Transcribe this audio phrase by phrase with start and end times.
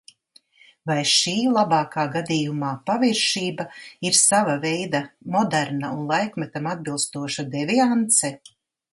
[0.91, 3.65] Vai šī labākā gadījumā paviršība
[4.11, 5.01] ir sava veida
[5.35, 8.33] moderna un laikmetam atbilstoša deviance?